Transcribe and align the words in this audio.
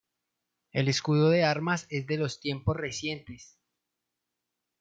El 0.71 0.87
escudo 0.87 1.29
de 1.29 1.43
armas 1.43 1.85
es 1.91 2.07
de 2.07 2.17
los 2.17 2.39
tiempos 2.39 2.75
recientes. 2.75 3.59